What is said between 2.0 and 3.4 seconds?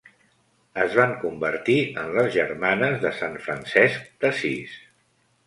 en les Germanes de Sant